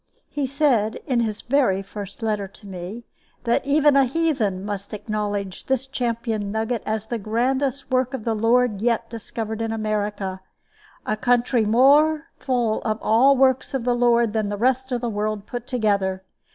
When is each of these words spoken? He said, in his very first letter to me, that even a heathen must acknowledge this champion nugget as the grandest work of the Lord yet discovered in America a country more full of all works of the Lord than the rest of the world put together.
He 0.31 0.47
said, 0.47 0.95
in 1.05 1.19
his 1.19 1.41
very 1.43 1.83
first 1.83 2.23
letter 2.23 2.47
to 2.47 2.65
me, 2.65 3.05
that 3.43 3.63
even 3.67 3.95
a 3.95 4.05
heathen 4.05 4.65
must 4.65 4.95
acknowledge 4.95 5.67
this 5.67 5.85
champion 5.85 6.51
nugget 6.51 6.81
as 6.87 7.05
the 7.05 7.19
grandest 7.19 7.91
work 7.91 8.15
of 8.15 8.23
the 8.23 8.33
Lord 8.33 8.81
yet 8.81 9.11
discovered 9.11 9.61
in 9.61 9.71
America 9.71 10.41
a 11.05 11.15
country 11.15 11.67
more 11.67 12.31
full 12.35 12.81
of 12.81 12.97
all 12.99 13.37
works 13.37 13.75
of 13.75 13.83
the 13.83 13.93
Lord 13.95 14.33
than 14.33 14.49
the 14.49 14.57
rest 14.57 14.91
of 14.91 15.01
the 15.01 15.07
world 15.09 15.45
put 15.45 15.67
together. 15.67 16.23